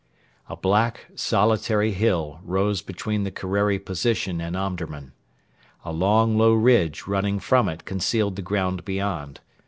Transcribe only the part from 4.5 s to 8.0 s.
Omdurman. A long, low ridge running from it